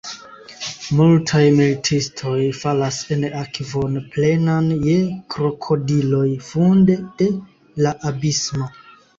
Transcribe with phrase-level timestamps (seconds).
[0.99, 4.97] Multaj militistoj falas en akvon plenan je
[5.37, 7.29] krokodiloj funde de
[7.87, 8.73] la abismo.